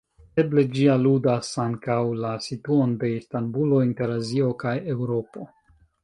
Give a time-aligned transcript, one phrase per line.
[0.41, 5.45] Eble ĝi aludas ankaŭ la situon de Istanbulo inter Azio kaj Eŭropo.